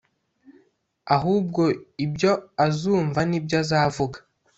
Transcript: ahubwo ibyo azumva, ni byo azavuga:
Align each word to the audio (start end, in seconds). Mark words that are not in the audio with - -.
ahubwo 1.15 1.63
ibyo 2.05 2.31
azumva, 2.65 3.19
ni 3.29 3.39
byo 3.43 3.55
azavuga: 3.63 4.17